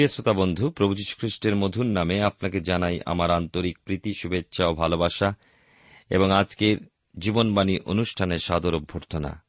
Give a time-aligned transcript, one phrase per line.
[0.00, 5.34] প্রিয় শ্রোতা বন্ধু, প্রভু খ্রিস্টের মধুর নামে আপনাকে জানাই আমার আন্তরিক প্রীতি, শুভেচ্ছা ও ভালোবাসা
[6.10, 6.76] এবং আজকের
[7.18, 9.42] জীবনবাণী অনুষ্ঠানের সাদর অভ্যর্থনা।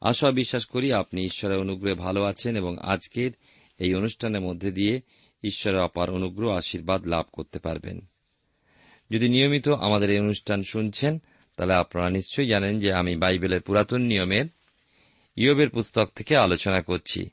[0.00, 3.30] আশা বিশ্বাস করি আপনি ঈশ্বরের অনুগ্রহে ভালো আছেন এবং আজকের
[3.78, 5.00] এই অনুষ্ঠানের মধ্যে দিয়ে
[5.42, 8.00] ঈশ্বরের অপার অনুগ্রহ, আশীর্বাদ লাভ করতে পারবেন।
[9.10, 11.22] যদি নিয়মিত আমাদের এই অনুষ্ঠান শুনছেন,
[11.56, 14.44] তাহলে আপনারা নিশ্চয়ই জানেন যে আমি বাইবেলের পুরাতন নিয়মের
[15.36, 17.30] ইয়বের পুস্তক থেকে আলোচনা করছি।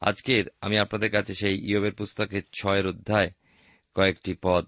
[0.00, 3.30] আজকের আমি আপনাদের কাছে সেই ইয়বের পুস্তকের ছয়ের অধ্যায়
[3.94, 4.66] কয়েকটি পদ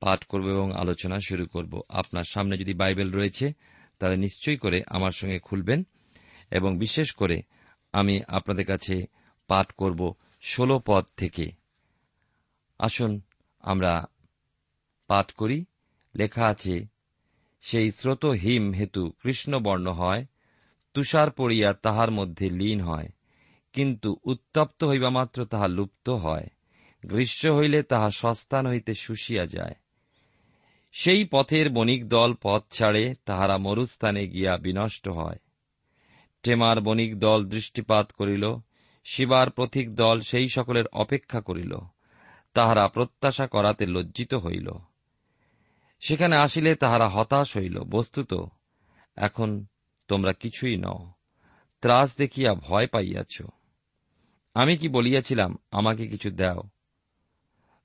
[0.00, 3.52] পাঠ করব এবং আলোচনা শুরু করব। আপনার সামনে যদি বাইবেল রয়েছে,
[3.98, 5.86] তাহলে নিশ্চয়ই করে আমার সঙ্গে খুলবেন
[6.50, 7.42] এবং বিশেষ করে
[7.92, 9.06] আমি আপনাদের কাছে
[9.46, 11.52] পাঠ করব ষোলো পদ থেকে।
[12.78, 13.20] আসুন,
[13.60, 14.04] আমরা
[15.06, 15.64] পাঠ করি।
[16.16, 16.86] লেখা আছে,
[17.60, 20.26] সেই স্রোত হিম হেতু কৃষ্ণবর্ণ হয়,
[20.94, 23.08] তুষার পড়িয়া তাহার মধ্যে লীন হয়।
[23.78, 26.46] কিন্তু উত্তপ্ত হইবা মাত্র তাহা লুপ্ত হয়।
[27.04, 29.74] গ্রীষ্ম হইলে তাহা সস্তান হইতে শুষিয়া যায়।
[30.92, 35.38] সেই পথের বণিক দল পথ ছাড়ে তাহারা মরুস্থানে গিয়া বিনষ্ট হয়।
[36.42, 38.54] টেমার বণিক দল দৃষ্টিপাত করিল,
[39.04, 41.78] শিবার পথিক দল সেই সকলের অপেক্ষা করিল,
[42.54, 44.70] তাহারা প্রত্যাশা করাতে লজ্জিত হইল।
[46.00, 48.34] সেখানে আসিলে তাহারা হতাশ হইল, বস্তুত,
[49.16, 49.66] এখন
[50.08, 51.12] তোমরা কিছুই নও,
[51.80, 53.42] ত্রাস দেখিয়া ভয় পাইয়াছ।
[54.54, 56.62] আমি কি বলিয়াছিলাম, আমাকে কিছু দাও।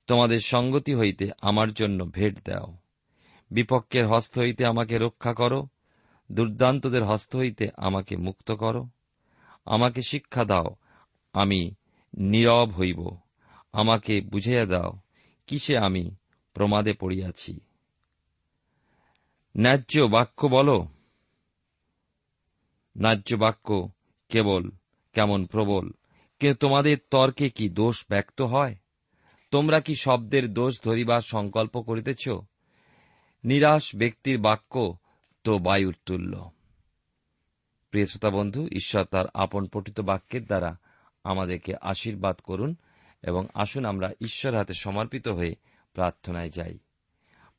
[0.06, 2.76] তোমাদের সঙ্গতি হইতে আমার জন্য ভেট দাও।
[3.50, 5.68] বিপক্ষের হস্ত হইতে আমাকে রক্ষা করো।
[6.32, 8.88] দুর্দান্তদের হস্ত হইতে আমাকে মুক্ত করো।
[9.66, 10.76] আমাকে শিক্ষা দাও,
[11.32, 11.74] আমি
[12.18, 13.16] নীরব হইব।
[13.72, 14.92] আমাকে বুঝাইয়া দাও,
[15.46, 16.16] কিসে আমি
[16.54, 17.60] প্রমাদে পড়িয়াছি।
[19.58, 20.86] ন্যায্য বাক্য বলো।
[22.98, 23.88] ন্যায্য বাক্য
[24.28, 24.70] কেবল
[25.12, 25.90] কেমন প্রবল।
[26.38, 28.74] কে তোমাদের তর্কে কি দোষ ব্যক্ত হয়?
[29.50, 32.28] তোমরা কি শব্দের দোষ ধরিবার সংকল্প করিতেছ?
[33.44, 34.96] নিরাশ ব্যক্তির বাক্য
[35.44, 36.50] তো বায়ুর তুল্য।
[37.90, 40.78] প্রিয় শ্রোতা বন্ধু, ঈশ্বর তার আপন পঠিত বাক্যের দ্বারা
[41.24, 42.76] আমাদেরকে আশীর্বাদ করুন
[43.22, 45.54] এবং আসুন আমরা ঈশ্বর হাতে সমর্পিত হয়ে
[45.92, 46.78] প্রার্থনায় যাই।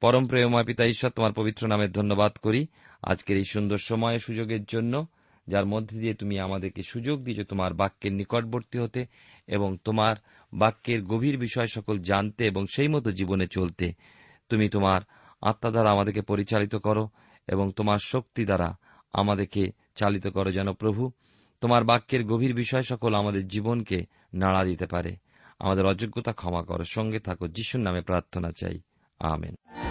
[0.01, 2.67] পরম প্রেমময় পিতা, ঈশ্বর তোমার পবিত্র নামের ধন্যবাদ করি।
[3.01, 5.07] আজকের এই সুন্দর সময় সুযোগের জন্য
[5.47, 9.05] যার মধ্যে দিয়ে তুমি আমাদেরকে সুযোগ দিয়েছ তোমার বাক্যের নিকটবর্তী হতে
[9.47, 10.15] এবং তোমার
[10.53, 13.93] বাক্যের গভীর বিষয় সকল জানতে এবং সেই মতো জীবনে চলতে।
[14.49, 15.01] তুমি তোমার
[15.41, 17.09] আত্মা দ্বারা আমাদেরকে পরিচালিত করো
[17.47, 18.75] এবং তোমার শক্তি দ্বারা
[19.13, 21.11] আমাদেরকে চালিত করো যেন প্রভু
[21.61, 25.15] তোমার বাক্যের গভীর বিষয় সকল আমাদের জীবনকে নাড়া দিতে পারে।
[25.59, 28.79] আমাদের অযোগ্যতা ক্ষমা করো। সঙ্গে থাকো। যিশুর নামে প্রার্থনা চাই।
[29.19, 29.84] আমেন।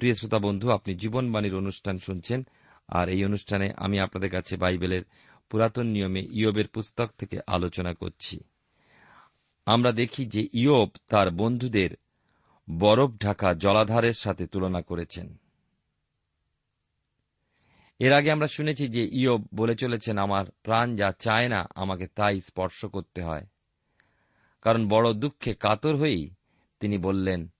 [0.00, 2.46] প্রিয় শ্রোতা বন্ধু, আপনি জীবনবাণীর অনুষ্ঠান শুনছেন,
[2.88, 5.02] আর এই অনুষ্ঠানে আমি আপনাদের কাছে বাইবেলের
[5.50, 8.40] পুরাতন নিয়মে ইয়বের পুস্তক থেকে আলোচনা করছি।
[9.66, 11.90] আমরা দেখি যে ইয়ব তার বন্ধুদের
[12.78, 15.40] বরফ ঢাকা জলাধারের সাথে তুলনা করেছেন।
[17.98, 22.40] এর আগে আমরা শুনেছি যে ইয়ব বলে চলেছেন, আমার প্রাণ যা চায় না, আমাকে তাই
[22.40, 23.46] স্পর্শ করতে হয়।
[24.62, 26.30] কারণ বড় দুঃখে কাতর হয়েই
[26.80, 27.52] তিনি বললেন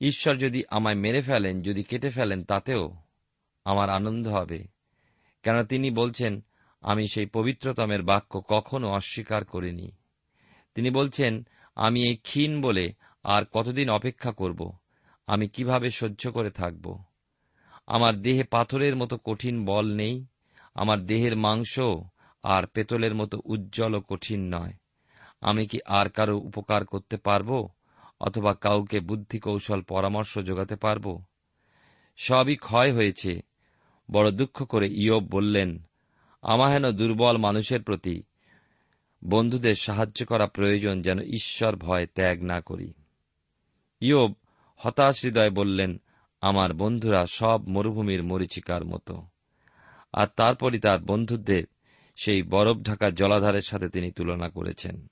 [0.00, 2.94] ঈশ্বর যদি আমায় মেরে ফেলেন, যদি কেটে ফেলেন, তাতেও
[3.64, 4.66] আমার আনন্দ হবে।
[5.42, 6.44] কেন তিনি বলছেন,
[6.80, 9.92] আমি সেই পবিত্রতমের বাক্য কখনো অস্বীকার করিনি।
[10.74, 11.46] তিনি বলছেন,
[11.76, 12.92] আমি এই ক্ষীণ বলে
[13.22, 14.72] আর কতদিন অপেক্ষা করব?
[15.26, 17.02] আমি কীভাবে সহ্য করে থাকব?
[17.86, 20.26] আমার দেহে পাথরের মতো কঠিন বল নেই,
[20.74, 21.80] আমার দেহের মাংস
[22.42, 24.72] আর পেতলের মতো উজ্জ্বল কঠিন নয়।
[25.40, 27.68] আমি কি আর কারও উপকার করতে পারব?
[28.20, 31.22] অথবা কাউকে বুদ্ধি কৌশল পরামর্শ যোগাতে পারব?
[32.16, 33.40] সবই ক্ষয় হয়েছে।
[34.10, 35.82] বড় দুঃখ করে ইয়ব বললেন
[36.42, 38.22] আমাহেন দুর্বল মানুষের প্রতি
[39.24, 42.92] বন্ধুদের সাহায্য করা প্রয়োজন যেন ঈশ্বর ভয় ত্যাগ না করি।
[44.00, 44.34] ইয়ব
[44.76, 46.00] হতাশ হৃদয় বললেন,
[46.40, 49.26] আমার বন্ধুরা সব মরুভূমির মরিচিকার মতো।
[50.12, 51.64] আর তারপরই তার বন্ধুদের
[52.16, 55.06] সেই বরফ ঢাকা জলাধারের সাথে তিনি তুলনা করেছেন।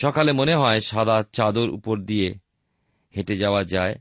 [0.00, 2.34] সকালে মনে হয় সাদা চাদর উপর দিয়ে
[3.16, 3.94] হেঁটে যাওয়া যায়।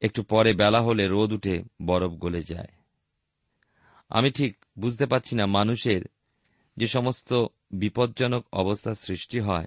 [0.00, 2.72] একটু পরে বেলা হলে রোদ উঠে বরফ গলে যায়।
[4.08, 6.02] আমি ঠিক বুঝতে পারছি না মানুষের
[6.76, 9.66] যে সমস্ত বিপজ্জনক অবস্থার সৃষ্টি হয়,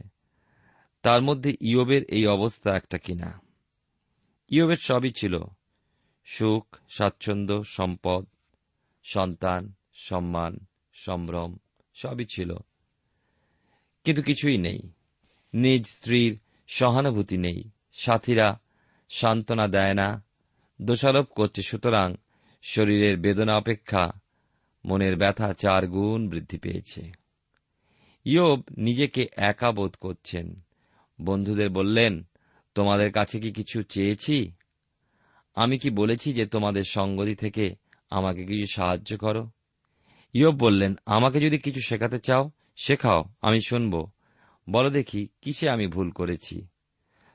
[1.01, 3.41] তার মধ্যে ইয়বের এই অবস্থা একটা কিনা?
[4.49, 5.43] ইয়বের সবই ছিল
[6.25, 8.25] সুখ, স্বাচ্ছন্দ্য, সম্পদ,
[9.03, 10.59] সন্তান, সম্মান,
[10.93, 11.57] সম্ভ্রম,
[11.93, 12.57] সবই ছিল।
[14.03, 14.79] কিন্তু কিছুই নেই।
[15.53, 18.59] নিজ স্ত্রীর সহানুভূতি নেই। সাথীরা
[19.09, 20.23] সান্ত্বনা দেয় না।
[20.81, 22.15] দোষারোপ করছে, সুতরাং
[22.63, 24.11] শরীরের বেদনা অপেক্ষা
[24.85, 27.11] মনের ব্যথা চার গুণ বৃদ্ধি পেয়েছে।
[28.25, 30.61] ইয়োব নিজেকে একা বোধ করছেন।
[31.21, 32.23] বন্ধুদের বললেন,
[32.75, 34.51] তোমাদের কাছে কি কিছু চেয়েছি?
[35.55, 37.75] আমি কি বলেছি যে তোমাদের সঙ্গতি থেকে
[38.09, 39.49] আমাকে কিছু সাহায্য করো?
[40.33, 44.09] ইয়োব বললেন, আমাকে যদি কিছু শেখাতে চাও শেখাও, আমি শুনব।
[44.69, 46.67] বলো দেখি, কিসে আমি ভুল করেছি?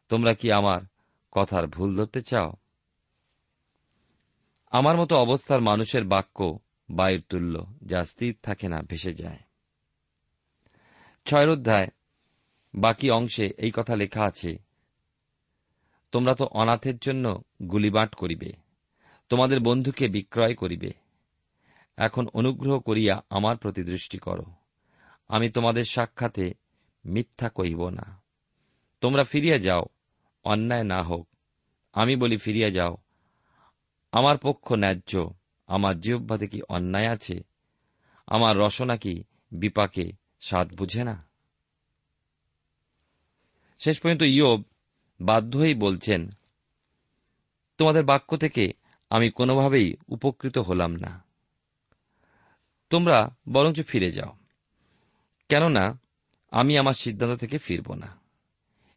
[0.09, 0.81] তোমরা কি আমার
[1.33, 2.53] কথার ভুল ধরতে চাও?
[4.71, 6.59] আমার মতো অবস্থার মানুষের বাক্য
[6.91, 9.39] বায়ুর তুল্য, যা স্থির থাকে না, ভেসে যায়।
[11.25, 11.89] ছয়ের অধ্যায়,
[12.75, 14.59] বাকি অংশে এই কথা লেখা আছে,
[16.13, 18.53] তোমরা তো অনাথের জন্য গুলিবাট করিবে,
[19.29, 20.91] তোমাদের বন্ধুকে বিক্রয় করিবে।
[21.97, 24.56] এখন অনুগ্রহ করিয়া আমার প্রতি দৃষ্টি করো।
[25.29, 26.55] আমি তোমাদের সাক্ষাতে
[27.05, 28.23] মিথ্যা কইব না।
[29.01, 29.85] তোমরা ফিরিয়া যাও,
[30.45, 31.29] অন্যায় না হোক।
[31.93, 32.97] আমি বলি, ফিরিয়া যাও।
[34.13, 35.35] আমার পক্ষ ন্যায্য,
[35.67, 37.41] আমার জিহ্বাতে কি অন্যায় আছে?
[38.27, 41.27] আমার রসনা কি বিপাকে স্বাদ বুঝে না?
[43.79, 44.63] শেষ পর্যন্ত ইয়োব
[45.21, 46.31] বাধ্য হয়েই বলছেন,
[47.79, 48.73] তোমাদের বাক্য থেকে
[49.11, 51.25] আমি কোনোভাবেই উপকৃত হলাম না।
[52.91, 54.46] তোমরা বরঞ্চ ফিরে যাও।
[55.49, 56.01] কেননা
[56.51, 58.21] আমি আমার সিদ্ধান্ত থেকে ফিরব না।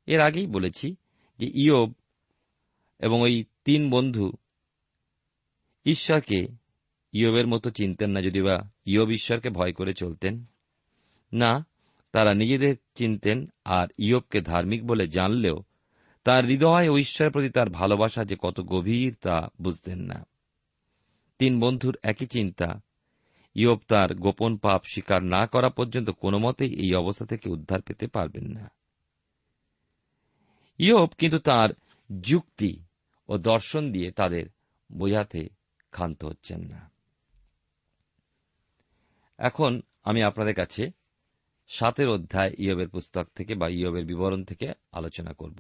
[0.06, 0.96] এর আগেই বলেছি
[1.40, 1.94] যে ইয়োব
[3.00, 4.34] এবং ওই তিন বন্ধু
[5.86, 6.48] ঈশ্বরকে
[7.12, 10.46] ইয়োবের মতো চিনতেন না যদি বা ইয়োব ঈশ্বরকে ভয় করে চলতেন।
[11.34, 11.66] না,
[12.12, 15.64] তারা নিজেদের চিনতেন আর ইয়োবকে ধার্মিক বলে জানলেও
[16.24, 20.28] তার হৃদয় ও ঈশ্বরের প্রতি তার ভালোবাসা যে কত গভীর তা বুঝতেন না।
[21.40, 22.82] তিন বন্ধুর একই চিন্তা
[23.60, 28.06] ইয়োব তার গোপন পাপ স্বীকার না করা পর্যন্ত কোনো মতেই এই অবস্থা থেকে উদ্ধার পেতে
[28.08, 28.66] পারবেন না।
[30.80, 31.70] ইয়োব কিন্তু তার
[32.22, 32.72] যুক্তি
[33.30, 34.46] ও দর্শন দিয়ে তাদের
[34.90, 35.42] বোঝাতে
[35.92, 36.92] ক্ষান্ত হচ্ছেন না।
[39.40, 40.84] এখন আমি আপনাদের কাছে
[41.70, 45.60] সাতের অধ্যায় ইয়বের পুস্তক থেকে বা ইয়বের বিবরণ থেকে আলোচনা করব।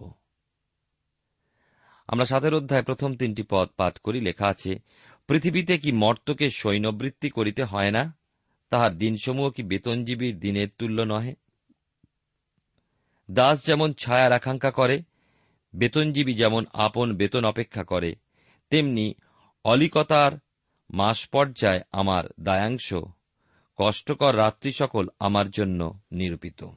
[2.07, 4.71] আমরা সাতের অধ্যায় প্রথম তিনটি পদ পাঠ করি, লেখা আছে
[5.29, 8.17] পৃথিবীতে কি মর্তকে সৈন্যবৃত্তি করিতে হয় না?
[8.69, 11.35] তাহার দিনসমূহ কি বেতনজীবীর দিনের তুল্য নহে?
[13.31, 15.01] দাস যেমন ছায়ার আকাঙ্ক্ষা করে,
[15.75, 18.15] বেতনজীবী যেমন আপন বেতন অপেক্ষা করে,
[18.69, 19.13] তেমনি
[19.63, 20.31] অলিকতার
[20.89, 22.93] মাস পর্যায় আমার দায়াংশ,
[23.77, 26.67] কষ্টকর রাত্রি সকল আমার জন্য নিরূপিত।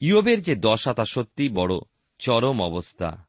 [0.00, 1.74] ইয়বের যে দশা তা সত্যি বড়
[2.18, 3.26] চরম অবস্থা,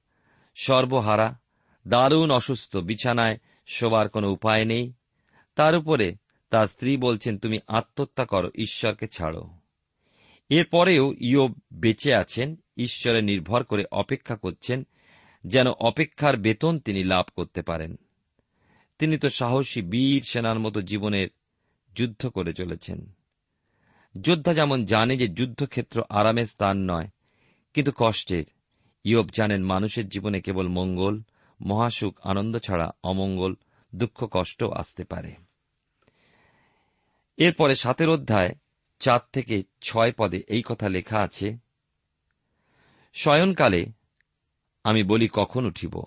[0.56, 1.40] সর্বহারা
[1.88, 4.94] দারুণ অসুস্থ, বিছানায় শোবার কোনো উপায় নেই।
[5.56, 6.16] তার উপরে
[6.50, 9.50] তার স্ত্রী বলছেন, তুমি আত্মহত্যা করো, ঈশ্বরকে ছাড়ো।
[10.50, 14.88] এরপরেও ইয়োব বেঁচে আছেন, ঈশ্বরে নির্ভর করে অপেক্ষা করছেন,
[15.44, 17.96] যেন অপেক্ষার বেতন তিনি লাভ করতে পারেন।
[19.00, 21.28] তিনি তো সাহসী বীর সেনার মতো জীবনের
[21.96, 23.12] যুদ্ধ করে চলেছেন।
[24.22, 27.08] যোদ্ধা যেমন জানে যে যুদ্ধক্ষেত্র আরামের স্থান নয়,
[27.74, 28.44] কিন্তু কষ্টের।
[29.04, 31.22] ইয়ব জানেন, মানুষের জীবনে কেবল মঙ্গল
[31.62, 33.56] মহাসুখ আনন্দ ছাড়া অমঙ্গল,
[33.96, 35.36] দুঃখ কষ্ট আসতে পারে।
[37.38, 38.50] এরপরে সাতের অধ্যায়,
[39.00, 41.58] চার থেকে ছয় পদে এই কথা লেখা আছে,
[43.14, 43.86] শয়নকালে
[44.84, 46.04] আমি বলি কখন উঠিব?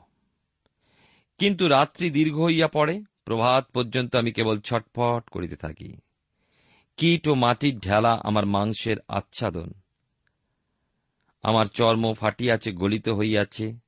[1.38, 5.96] কিন্তু রাত্রি দীর্ঘ হইয়া পড়ে, প্রভাত পর্যন্ত আমি কেবল ছটফট করিতে থাকি।
[6.96, 9.72] কীট ও মাটির ঢেলা আমার মাংসের আচ্ছাদন।
[11.42, 13.81] আমার চর্ম ফাটিয়াছে, গলিত হইয়াছে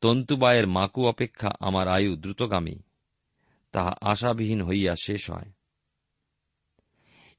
[0.00, 2.78] তন্তুবায়ের মাকু অপেক্ষা আমার আয়ু দ্রুতগামী
[3.72, 5.52] তাহা আশাবিহীন হইয়া শেষ হয়।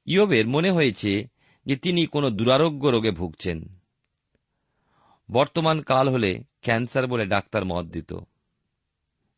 [0.06, 1.24] ইয়বের মনে হয়েছে
[1.66, 3.80] যে তিনি কোন দুরারোগ্য রোগে ভুগছেন।
[5.30, 8.14] বর্তমান কাল হলে ক্যান্সার বলে ডাক্তার মত দিত।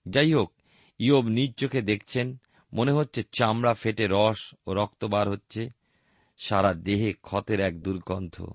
[0.09, 0.53] যাই হোক
[0.99, 2.37] ইয়ব নিজ চোখে দেখছেন,
[2.73, 5.71] মনে হচ্ছে চামড়া ফেটে রস ও রক্ত বার হচ্ছে,
[6.39, 8.53] সারা দেহে ক্ষতের এক দুর্গন্ধ।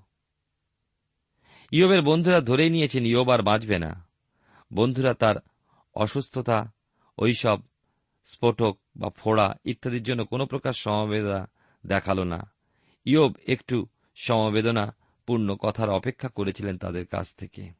[1.72, 4.07] ইয়বের বন্ধুরা ধরেই নিয়েছেন ইয়ব আর বাঁচবে না।
[4.72, 5.36] বন্ধুরা তার
[5.94, 6.72] অসুস্থতা,
[7.18, 7.60] ওইসব,
[8.24, 11.50] স্ফোটক বা ফোড়া ইত্যাদির জন্য কোনো প্রকার সমবেদনা
[11.86, 12.52] দেখাল না।
[13.04, 14.96] ইয়ব একটু সমবেদনা
[15.26, 17.70] পূর্ণ কথার অপেক্ষা করেছিলেন তাদের কাছ থেকে।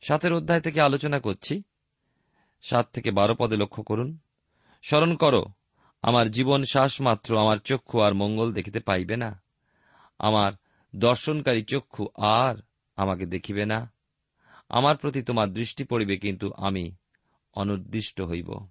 [0.00, 1.62] সাতের অধ্যায় থেকে আলোচনা করছি।
[2.62, 4.18] সাত থেকে বারো পদে লক্ষ্য করুন।
[4.82, 5.46] স্মরণ করো,
[6.02, 9.42] আমার জীবন শ্বাস মাত্র আমার চক্ষু আর মঙ্গল দেখিতে পাইবে না।
[10.18, 10.52] আমার
[10.96, 12.54] দর্শনকারী চক্ষু আর
[12.96, 13.97] আমাকে দেখিবে না।
[14.68, 16.92] আমার প্রতি তোমার দৃষ্টি পড়িবে কিন্তু আমি
[17.54, 18.66] অনুদ্দিষ্ট হইব।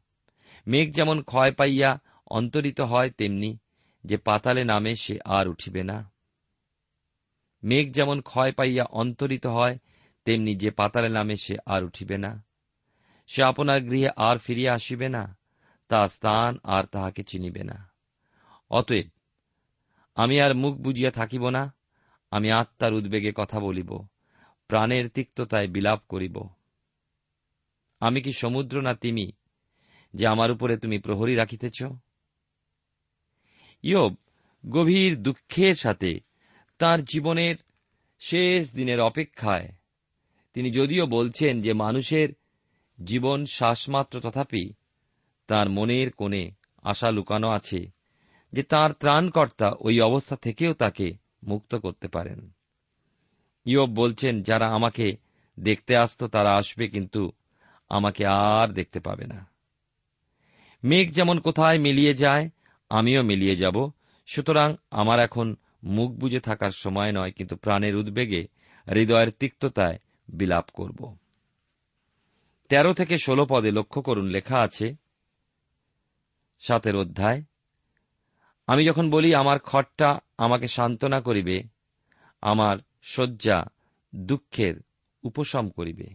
[0.67, 3.57] মেঘ যেমন ক্ষয় পাইয়া অন্তরিত হয়, তেমনি
[4.03, 6.11] যে পাতালে নামে সে আর উঠিবে না।
[7.63, 9.77] মেঘ যেমন ক্ষয় পাইয়া অন্তরিত হয়,
[10.25, 12.43] তেমনি যে পাতালে নামে সে আর উঠিবে না।
[13.27, 15.37] সে আপনার গৃহে আর ফিরিয়া আসিবে না,
[15.89, 17.91] তা স্থান আর তাহাকে চিনিবে না।
[18.69, 19.09] অতএব
[20.15, 21.75] আমি আর মুখ বুঝিয়া থাকিব না,
[22.31, 24.07] আমি আত্মার উদ্বেগে কথা বলিব।
[24.67, 26.47] প্রাণের তিক্ততায় বিলাপ করিব।
[28.00, 29.31] আমি কি সমুদ্র না তিমি,
[30.13, 31.83] যে আমার উপরে তুমি প্রহরী রাখিতেছ?
[33.83, 34.15] ইয়ব
[34.69, 36.19] গভীর দুঃখের সাথে
[36.77, 37.55] তার জীবনের
[38.19, 39.69] শেষ দিনের অপেক্ষায়
[40.53, 42.29] তিনি যদিও বলছেন যে মানুষের
[43.03, 44.74] জীবন শ্বাসমাত্র তথাপি
[45.47, 46.51] তার মনের কোণে
[46.83, 47.91] আশা লুকানো আছে
[48.53, 51.12] যে তার ত্রাণকর্তা ওই অবস্থা থেকেও তাকে
[51.43, 52.51] মুক্ত করতে পারেন।
[53.67, 55.17] ইয়ব বলছেন, যারা আমাকে
[55.59, 57.31] দেখতে আসত তারা আসবে, কিন্তু
[57.89, 59.39] আমাকে আর দেখতে পাবে না।
[60.83, 62.50] মেঘ যেমন কোথায় মিলিয়ে যায়,
[62.89, 63.77] আমিও মিলিয়ে যাব।
[64.27, 68.41] সুতরাং আমার এখন মুখ বুজে থাকার সময় নয়, কিন্তু প্রাণের উদ্বেগে,
[68.88, 69.97] হৃদয়ের তিক্ততায়
[70.29, 71.00] বিলাপ করব।
[72.69, 74.95] তেরো থেকে ষোলো পদে লক্ষ্য করুন, লেখা আছে,
[76.59, 77.41] সাতের অধ্যায়,
[78.67, 81.57] আমি যখন বলি, আমার খটটা আমাকে সান্ত্বনা করিবে,
[82.41, 82.77] আমার
[83.09, 83.65] শয্যা,
[84.15, 84.75] দুঃখের
[85.23, 86.07] উপশম করিবে।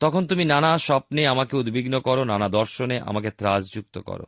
[0.00, 4.24] তখন তুমি নানা স্বপ্নে আমাকে উদ্বিগ্ন করো, নানা দর্শনে আমাকে ত্রাসযুক্ত করো।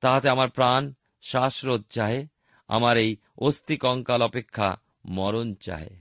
[0.00, 2.26] তাহাতে আমার প্রাণ শ্বাসরোধ চাহে,
[2.68, 5.96] আমার এই অস্থি কঙ্কাল অপেক্ষা মরণ চাহে।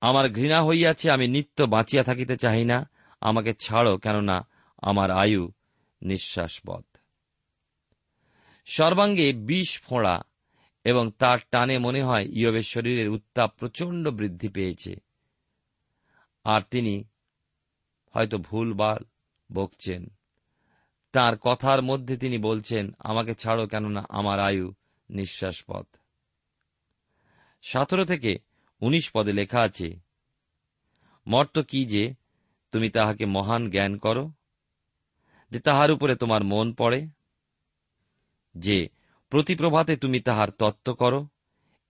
[0.00, 4.48] আমার ঘৃণা হইয়াছে, আমি নিত্য বাঁচিয়া থাকিতে চাহি না, আমাকে ছাড়ো, কেননা
[4.82, 5.52] আমার আয়ু
[6.02, 6.95] নিঃশ্বাসবধ
[8.66, 10.22] সর্বাঙ্গে বিষ ফোঁড়া
[10.84, 14.94] এবং তার টানে মনে হয় ইয়বের শরীরের উত্তাপ প্রচণ্ড বৃদ্ধি পেয়েছে।
[16.44, 17.04] আর তিনি
[18.14, 19.00] হয়তো ভুলবার
[19.52, 20.06] বকছেন।
[21.12, 24.74] তার কথার মধ্যে তিনি বলছেন, আমাকে ছাড়ো কেননা আমার আয়ু
[25.10, 25.86] নিঃশ্বাসপথ
[27.62, 28.38] সতেরো থেকে
[28.80, 30.00] উনিশ পদে লেখা আছে,
[31.26, 32.14] মর্ত কি যে
[32.72, 34.30] তুমি তাহাকে মহান জ্ঞান করো,
[35.50, 37.08] যে তাহার উপরে তোমার মন পড়ে
[38.56, 38.88] যে
[39.30, 41.28] প্রতি প্রভাতে তুমি তাহার তত্ত্ব করো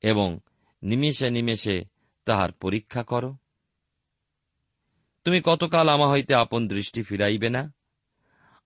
[0.02, 0.38] এবং
[0.82, 1.84] নিমেষে নিমেষে
[2.24, 3.36] তাহার পরীক্ষা করো।
[5.24, 7.72] তুমি কতকাল আমা হইতে আপন দৃষ্টি ফিরাইবে না?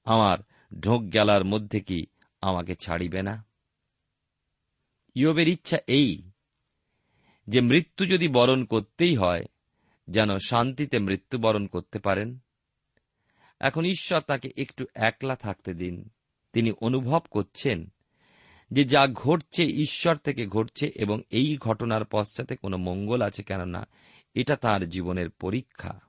[0.05, 0.39] আমার
[0.81, 2.07] ঢোক গেলার মধ্যে কি
[2.41, 3.45] আমাকে ছাড়িবে না?
[5.15, 6.23] ইয়বের ইচ্ছা এই
[7.49, 9.45] যে মৃত্যু যদি বরণ করতেই হয়,
[10.09, 12.39] যেন শান্তিতে মৃত্যুবরণ করতে পারেন।
[13.61, 16.09] এখন ঈশ্বর তাকে একটু একলা থাকতে দিন।
[16.53, 17.93] তিনি অনুভব করছেন
[18.71, 23.87] যে যা ঘটছে ঈশ্বর থেকে ঘটছে এবং এই ঘটনার পশ্চাতে কোনো মঙ্গল আছে কেননা
[24.35, 26.01] এটা তার জীবনের পরীক্ষা।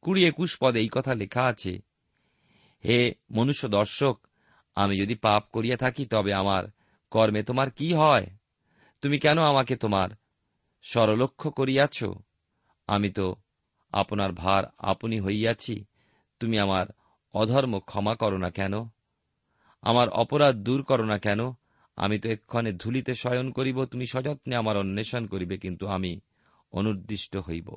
[0.00, 1.78] কুড়ি একুশ পদে এই কথা লেখা আছে,
[2.84, 4.26] হে মনুষ্য দর্শক,
[4.74, 6.64] আমি যদি পাপ করিয়া থাকি তবে আমার
[7.10, 8.26] কর্মে তোমার কি হয়?
[9.02, 10.08] তুমি কেন আমাকে তোমার
[10.82, 12.04] সরলক্ষ্য করিয়াছ?
[12.86, 13.34] আমি তো
[13.92, 15.84] আপনার ভার আপনি হইয়াছি,
[16.40, 16.86] তুমি আমার
[17.40, 18.74] অধর্ম ক্ষমা করো না কেন?
[19.82, 21.40] আমার অপরাধ দূর করো না কেন?
[21.96, 26.12] আমি তো এক্ষণে ধুলিতে শয়ন করিব, তুমি সযত্নে আমার অন্বেষণ করিবে, কিন্তু আমি
[26.72, 27.68] অনুর্দিষ্ট হইব।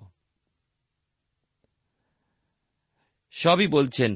[3.31, 4.13] সবই বলছেন।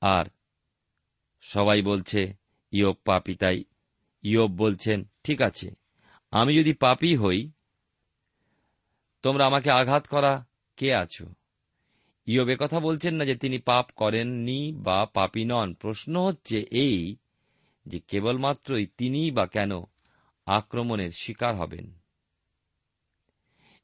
[0.00, 0.26] আর
[1.42, 2.20] সবাই বলছে,
[2.72, 3.64] ইয়ব পাপি, তাই
[4.22, 5.68] ইয়ব বলছেন, ঠিক আছে,
[6.30, 7.50] আমি যদি পাপি হই,
[9.22, 10.32] তোমরা আমাকে আঘাত করা
[10.76, 11.24] কে আছো?
[12.26, 17.16] ইয়ব কথা বলছেন না যে তিনি পাপ করেননি বা পাপি নন। প্রশ্ন হচ্ছে এই
[17.86, 19.70] যে কেবলমাত্রই তিনিই বা কেন
[20.46, 21.98] আক্রমণের শিকার হবেন?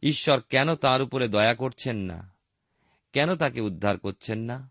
[0.02, 2.34] ঈশ্বর কেন তার উপরে দয়া করছেন না?
[3.12, 4.70] কেন তাকে উদ্ধার করছেন না?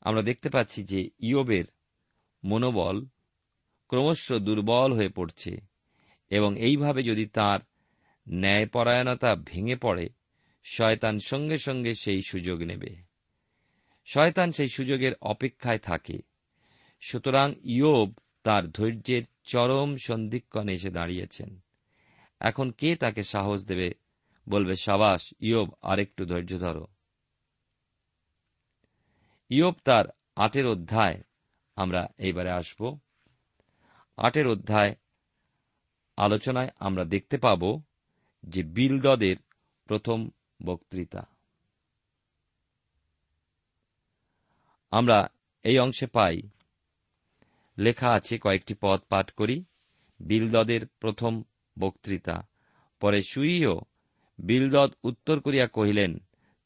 [0.00, 1.64] আমরা দেখতে পাচ্ছি যে ইয়বের
[2.44, 3.06] মনোবল
[3.88, 5.60] ক্রমশ দুর্বল হয়ে পড়ছে
[6.30, 7.60] এবং এইভাবে যদি তার
[8.28, 10.08] ন্যায়পরায়ণতা ভেঙে পড়ে
[10.64, 12.96] শয়তান সঙ্গে সঙ্গে সেই সুযোগ নেবে।
[14.06, 16.18] শয়তান সেই সুযোগের অপেক্ষায় থাকে।
[17.00, 21.60] সুতরাং ইয়োব তার ধৈর্যের চরম সন্ধিক্ষণে এসে দাঁড়িয়েছেন।
[22.40, 23.94] এখন কে তাকে সাহস দেবে?
[24.48, 26.86] বলবে, সাবাস, ইয়োব, আরেকটু ধৈর্য ধরো।
[29.48, 30.04] ইয়োব তার
[30.36, 31.22] আটের অধ্যায়,
[31.76, 32.98] আমরা এইবারে আসব।
[34.16, 34.94] আটের অধ্যায়
[36.16, 37.82] আলোচনায় আমরা দেখতে পাব
[38.44, 39.36] যে বিলদদের
[39.84, 40.30] প্রথম
[40.64, 41.26] বক্তৃতা।
[44.90, 45.28] আমরা
[45.62, 46.42] এই অংশে পাই,
[47.78, 49.64] লেখা আছে কয়েকটি পদ পাঠ করি,
[50.20, 51.42] বিলদদের প্রথম
[51.78, 52.46] বক্তৃতা।
[53.00, 53.80] পরে সুইও,
[54.38, 56.18] বিলদদ উত্তর করিয়া কহিলেন,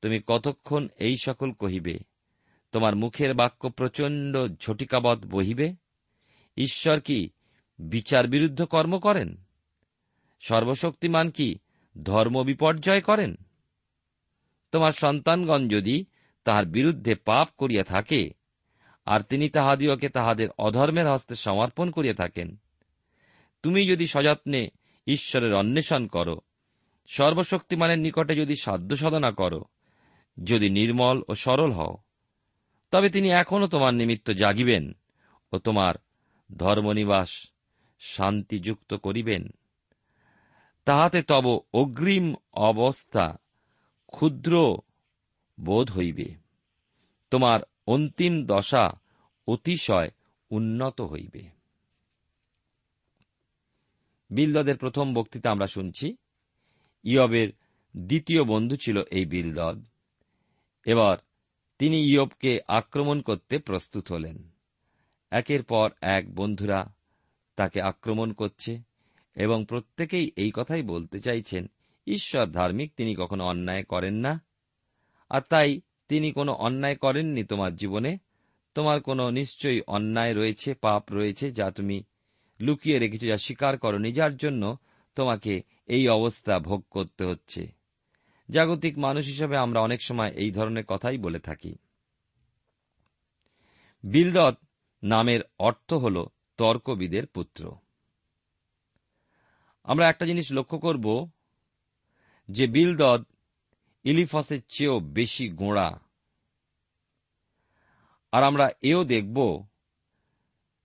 [0.03, 1.99] তুমি কতক্ষণ এই সকল কহিবে?
[2.73, 5.75] তোমার মুখের বাক্য প্রচণ্ড ঝটিকাবৎ বহিবে?
[6.57, 7.31] ঈশ্বর কি
[7.79, 9.37] বিচার বিরুদ্ধ কর্ম করেন?
[10.41, 11.59] সর্বশক্তিমান কি
[12.03, 13.37] ধর্ম বিপর্যয় করেন?
[14.77, 16.05] তোমার সন্তানগণ যদি
[16.45, 18.31] তাহার বিরুদ্ধে পাপ করিয়া থাকে,
[19.07, 22.57] আর তিনি তাহাদিওকে তাহাদের অধর্মের হস্তে সমর্পণ করিয়া থাকেন,
[23.63, 24.69] তুমি যদি সযত্নে
[25.07, 26.41] ঈশ্বরের অন্বেষণ করো,
[27.07, 29.65] সর্বশক্তিমানের নিকটে যদি সাধ্য সাধনা করো,
[30.45, 31.97] যদি নির্মল ও সরল হও,
[32.91, 34.93] তবে তিনি এখনও তোমার নিমিত্ত জাগিবেন
[35.53, 35.95] ও তোমার
[36.57, 37.29] ধর্মনিবাস
[38.01, 39.49] শান্তিযুক্ত করিবেন।
[40.85, 43.37] তাহাতে তব অগ্রিম অবস্থা
[44.07, 44.77] ক্ষুদ্র
[45.61, 46.35] বোধ হইবে।
[47.31, 49.01] তোমার অন্তিম দশা
[49.49, 50.11] অতিশয়
[50.51, 51.49] উন্নত হইবে।
[54.31, 56.17] বিলদদের প্রথম বক্তৃতা আমরা শুনছি।
[57.05, 57.49] ইয়বের
[57.97, 59.85] দ্বিতীয় বন্ধু ছিল এই বিলদদ।
[60.87, 61.19] এবার
[61.79, 64.51] তিনি ইয়বকে আক্রমণ করতে প্রস্তুত হলেন।
[65.31, 66.95] একের পর এক বন্ধুরা
[67.57, 68.79] তাকে আক্রমণ করছে
[69.35, 71.67] এবং প্রত্যেকেই এই কথাই বলতে চাইছেন
[72.07, 74.41] ঈশ্বর ধার্মিক, তিনি কখনো অন্যায় করেন না।
[75.31, 78.19] আর তাই তিনি কোনো অন্যায় করেননি তোমার জীবনে।
[78.75, 82.03] তোমার কোনো নিশ্চয়ই অন্যায় রয়েছে, পাপ রয়েছে, যা তুমি
[82.61, 84.77] লুকিয়ে রেখেছো, যা স্বীকার করনি, যার জন্য
[85.15, 87.73] তোমাকে এই অবস্থা ভোগ করতে হচ্ছে।
[88.51, 91.77] জাগতিক মানুষ হিসেবে আমরা অনেক সময় এই ধরনের কথাই বলে থাকি।
[94.05, 94.59] বিলদত
[95.03, 97.77] নামের অর্থ হল তর্কবিদের পুত্র।
[99.85, 101.31] আমরা একটা জিনিস লক্ষ্য করব
[102.49, 103.25] যে বিলদদ
[104.05, 106.01] ইলিফাসের চেয়েও বেশি গোঁড়া।
[108.33, 109.67] আর আমরা এও দেখব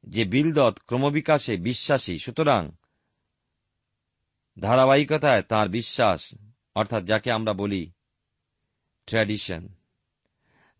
[0.04, 2.72] যে বিলদত ক্রমবিকাশে বিশ্বাসী। সুতরাং
[4.60, 6.36] ধারাবাহিকতায় তার বিশ্বাস,
[6.76, 7.92] অর্থাৎ যাকে আমরা বলি
[9.06, 9.68] ট্র্যাডিশন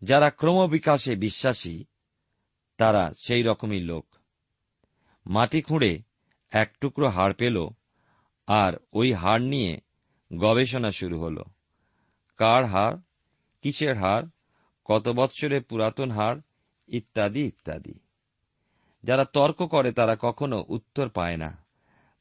[0.02, 1.84] যারা ক্রমবিকাশে বিশ্বাসী,
[2.76, 4.06] তারা সেই রকমই লোক।
[5.26, 6.02] মাটি খুঁড়ে
[6.50, 7.68] এক টুকরো হাড় পেল
[8.46, 9.80] আর ওই হাড় নিয়ে
[10.38, 11.42] গবেষণা শুরু হল।
[12.36, 12.96] কার হার,
[13.62, 14.22] কিসের হার,
[14.84, 16.36] কত বৎসরের পুরাতন হার,
[16.88, 17.94] ইত্যাদি ইত্যাদি।
[19.04, 21.64] যারা তর্ক করে তারা কখনো উত্তর পায় না।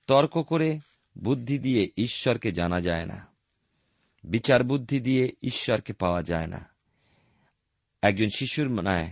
[0.08, 0.80] তর্ক করে
[1.18, 3.28] বুদ্ধি দিয়ে ঈশ্বরকে জানা যায় না।
[4.24, 6.70] বিচার বুদ্ধি দিয়ে ঈশ্বরকে পাওয়া যায় না।
[8.02, 9.12] একজন শিশুর ন্যায়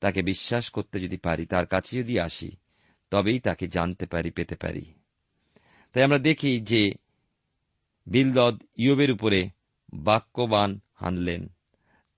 [0.00, 2.56] তাকে বিশ্বাস করতে যদি পারি, তার কাছে যদি আসি,
[3.10, 4.94] তবেই তাকে জানতে পারি, পেতে পারি।
[5.92, 6.94] তাই আমরা দেখি যে
[8.06, 9.50] বিলদদ ইয়বের উপরে
[9.94, 11.48] বাক্যবান হানলেন,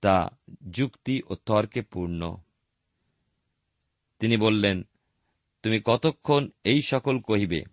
[0.01, 0.29] তা
[0.69, 2.37] যুক্তি ও তর্কে পূর্ণ।
[4.19, 4.83] তিনি বললেন,
[5.63, 7.63] তুমি কতক্ষণ এই সকল কহিবে?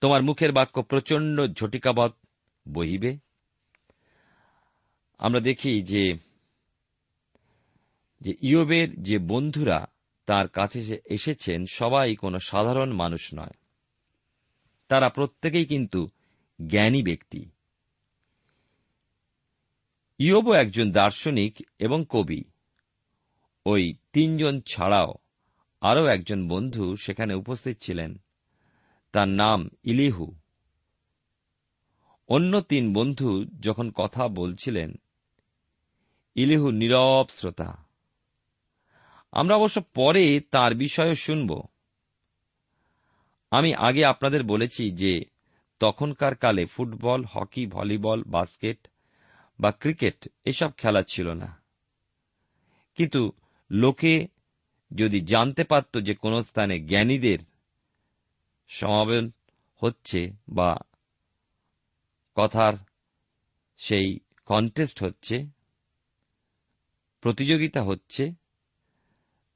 [0.00, 2.12] তোমার মুখের বাক্য প্রচণ্ড ঝটিকাবৎ
[2.72, 3.18] বহিবে?
[5.18, 6.14] আমরা দেখি যে
[8.20, 9.86] যে ইয়বের যে বন্ধুরা
[10.26, 13.59] তার কাছে এসেছেন সবাই কোনো সাধারণ মানুষ নয়।
[14.90, 16.08] তারা প্রত্যেকেই কিন্তু
[16.68, 17.50] জ্ঞানী ব্যক্তি।
[20.18, 22.44] ইয়বও একজন দার্শনিক এবং কবি।
[23.66, 25.14] ওই তিনজন ছাড়াও
[25.80, 28.18] আরও একজন বন্ধু সেখানে উপস্থিত ছিলেন।
[29.12, 30.34] তার নাম ইলিহু।
[32.28, 34.94] অন্য তিন বন্ধু যখন কথা বলছিলেন,
[36.34, 37.84] ইলিহু নীরব শ্রোতা।
[39.32, 41.62] আমরা অবশ্য পরে তার বিষয়ে শুনব।
[43.50, 45.24] আমি আগে আপনাদের বলেছি যে,
[45.80, 48.88] তখনকার কালে ফুটবল, হকি, ভলিবল, বাস্কেট
[49.60, 51.62] বা ক্রিকেট এসব খেলা ছিল না।
[52.94, 53.32] কিন্তু
[53.70, 54.28] লোকে
[54.92, 57.38] যদি জানতে পারত যে কোন স্থানে জ্ঞানীদের
[58.68, 59.30] সমাবেশ
[59.76, 60.76] হচ্ছে বা
[62.34, 62.72] কথার
[63.76, 65.46] সেই কন্টেস্ট হচ্ছে,
[67.20, 68.32] প্রতিযোগিতা হচ্ছে,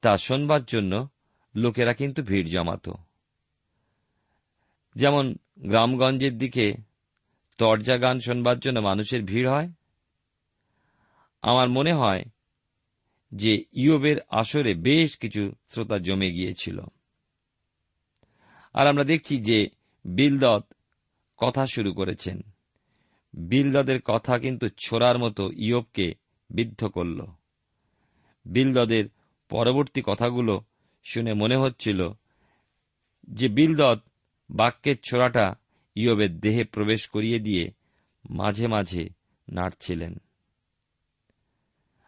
[0.00, 1.08] তা শোনবার জন্য
[1.56, 2.90] লোকেরা কিন্তু ভিড় জমাত।
[4.94, 6.72] যেমন গ্রামগঞ্জের দিকে
[7.58, 9.68] তরজা গান শোনবার জন্য মানুষের ভিড় হয়।
[11.42, 12.24] আমার মনে হয়
[13.32, 16.80] যে ইয়বের আসরে বেশ কিছু শ্রোতা জমে গিয়েছিল।
[18.74, 19.68] আর আমরা দেখছি যে
[20.04, 20.64] বিলদত
[21.36, 22.40] কথা শুরু করেছেন।
[23.34, 26.14] বিলদদের কথা কিন্তু ছোড়ার মতো ইয়বকে
[26.50, 27.20] বিদ্ধ করল।
[28.44, 29.04] বিলদদের
[29.48, 30.60] পরবর্তী কথাগুলো
[31.04, 32.08] শুনে মনে হচ্ছিল
[33.28, 34.00] যে বিলদত
[34.54, 35.54] বাক্যের ছোড়াটা
[35.94, 37.70] ইয়বের দেহে প্রবেশ করিয়ে দিয়ে
[38.30, 39.08] মাঝে মাঝে
[39.48, 40.20] নাড়ছিলেন।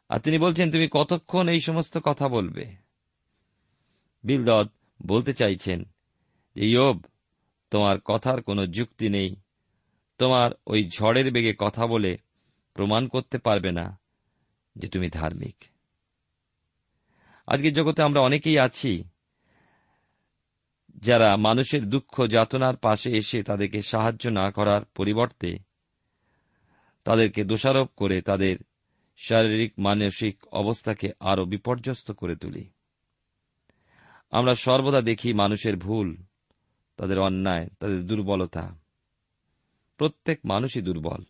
[0.08, 2.76] আর তিনি বলছেন, তুমি কতক্ষণ এই সমস্ত কথা বলবে?
[4.24, 4.68] বিলদদ
[5.06, 5.82] বলতে চাইছেন
[6.54, 7.00] যে, ইয়ব,
[7.70, 9.36] তোমার কথার কোনো যুক্তি নেই।
[10.18, 12.18] তোমার ওই ঝড়ের বেগে কথা বলে
[12.74, 13.98] প্রমাণ করতে পারবে না
[14.76, 15.56] যে তুমি ধার্মিক।
[17.46, 19.04] আজকের জগতে আমরা অনেকেই আছি
[20.96, 25.58] যারা মানুষের দুঃখ যাতনার পাশে এসে তাদেরকে সাহায্য না করার পরিবর্তে
[27.04, 28.56] তাদেরকে দোষারোপ করে তাদের
[29.16, 32.70] শারীরিক মানসিক অবস্থাকে আরও বিপর্যস্ত করে তুলি।
[34.30, 36.16] আমরা সর্বদা দেখি মানুষের ভুল,
[36.96, 38.78] তাদের অন্যায়, তাদের দুর্বলতা।
[39.96, 41.22] প্রত্যেক মানুষই দুর্বল।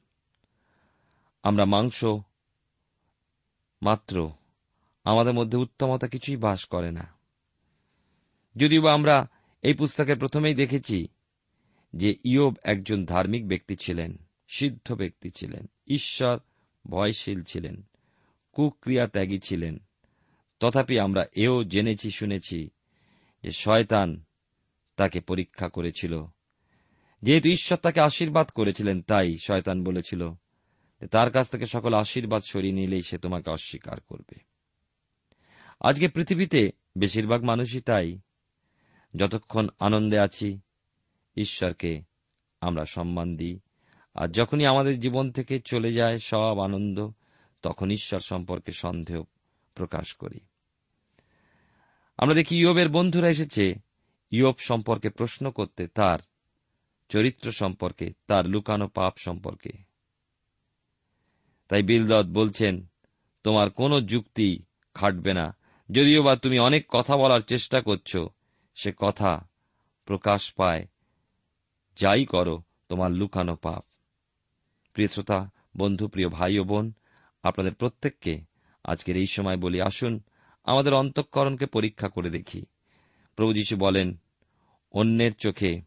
[1.42, 2.05] আমরা মাংস
[3.83, 4.31] মাত্র,
[5.05, 7.14] আমাদের মধ্যে উত্তমতা কিছুই বাস করে না।
[8.57, 9.29] যদিও আমরা
[9.62, 11.09] এই পুস্তকে প্রথমেই দেখেছি
[11.92, 14.16] যে ইয়োব একজন ধার্মিক ব্যক্তি ছিলেন,
[14.49, 16.38] সিদ্ধ ব্যক্তি ছিলেন, ঈশ্বর
[16.90, 17.83] ভয়শীল ছিলেন
[18.53, 19.79] কুক্রিয়া ত্যাগী ছিলেন।
[20.61, 22.71] তথাপি আমরা এও জেনেছি, শুনেছি
[23.42, 24.25] যে শয়তান
[24.97, 26.25] তাকে পরীক্ষা করেছিল।
[27.23, 30.31] যেহেতু ঈশ্বর তাকে আশীর্বাদ করেছিলেন, তাই শয়তান বলেছিল
[31.11, 34.40] তার কাছ থেকে সকল আশীর্বাদ সরিয়ে নিলেই সে তোমাকে অস্বীকার করবে।
[35.81, 38.19] আজকে পৃথিবীতে বেশিরভাগ মানুষই তাই।
[39.16, 40.61] যতক্ষণ আনন্দে আছি,
[41.37, 42.02] ঈশ্বরকে
[42.61, 43.59] আমরা সম্মান দিই।
[44.14, 47.09] আর যখনই আমাদের জীবন থেকে চলে যায় সব আনন্দ,
[47.62, 49.22] তখন ঈশ্বর সম্পর্কে সন্দেহ
[49.74, 50.40] প্রকাশ করি।
[52.18, 53.74] আমরা দেখি ইয়বের বন্ধুরা এসেছে।
[54.31, 56.18] ইয়ব সম্পর্কে প্রশ্ন করতে, তার
[57.09, 59.70] চরিত্র সম্পর্কে, তার লুকানো পাপ সম্পর্কে।
[61.68, 62.87] তাই বিলদত বলছেন,
[63.42, 64.62] তোমার কোনো যুক্তি
[64.94, 65.57] খাটবে না।
[65.90, 68.16] যদিও বা তুমি অনেক কথা বলার চেষ্টা করছ
[68.77, 69.49] সে কথা
[70.05, 70.87] প্রকাশ পায়,
[71.97, 73.85] যাই করো, তোমার লুকানো পাপ।
[74.93, 76.93] প্রিয় শ্রোতা, বন্ধু, প্রিয় ভাই ও বোন,
[77.43, 78.41] আপনাদের প্রত্যেককে
[78.85, 80.21] আজকের এই সময় বলি, আসুন
[80.65, 82.65] আমাদের অন্তঃকরণকে পরীক্ষা করে দেখি।
[83.37, 84.17] প্রভু যীশু বলেন,
[84.93, 85.81] অন্যের চোখে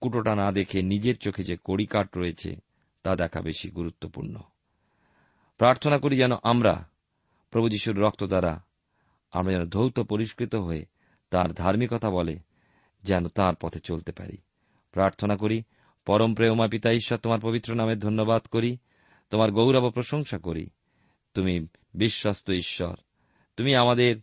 [0.00, 2.56] কুটোটা না দেখে নিজের চোখে যে কড়িকাট রয়েছে,
[3.02, 4.40] তা দেখা বেশি গুরুত্বপূর্ণ।
[5.58, 6.90] প্রার্থনা করি যেন আমরা
[7.50, 8.64] প্রভু যীশুর রক্ত দ্বারা,
[9.30, 10.86] আমরা যেন ধৌত পরিষ্কৃত হয়ে
[11.34, 12.38] তার ধার্মিকতা বলে,
[13.02, 14.36] যেন তার পথে চলতে পারি।
[14.92, 15.62] প্রার্থনা করি,
[16.06, 18.78] পরম প্রেমা পিতা ঈশ্বর, তোমার পবিত্র নামে ধন্যবাদ করি,
[19.30, 20.70] তোমার গৌরব প্রশংসা করি।
[21.34, 22.96] তুমি বিশ্বস্ত ঈশ্বর।
[23.56, 24.16] তুমি আমাদের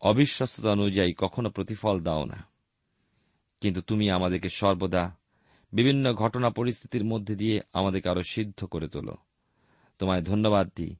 [0.00, 2.44] অবিশ্বস্ততা অনুযায়ী কখনো প্রতিফল দাও না।
[3.60, 5.16] কিন্তু তুমি আমাদেরকে সর্বদা
[5.72, 9.16] বিভিন্ন ঘটনা পরিস্থিতির মধ্যে দিয়ে আমাদেরকে আরও সিদ্ধ করে তোলো।
[9.98, 10.96] তোমায় ধন্যবাদ দিই।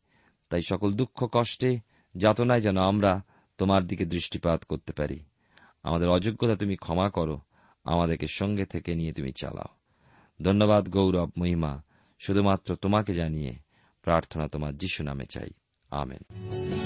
[0.48, 1.78] তাই সকল দুঃখ, কষ্টে,
[2.16, 3.22] যাতনায় যেন আমরা
[3.58, 5.24] তোমার দিকে দৃষ্টিপাত করতে পারি।
[5.82, 7.40] আমাদের অযোগ্যতা তুমি ক্ষমা করো,
[7.84, 9.68] আমাদেরকে সঙ্গে থেকে নিয়ে তুমি চালাও।
[10.42, 11.82] ধন্যবাদ গৌরব, মহিমা,
[12.18, 13.54] শুধুমাত্র তোমাকে জানিয়ে
[14.02, 15.50] প্রার্থনা তোমার যিশু নামে চাই।
[15.90, 16.85] আমেন।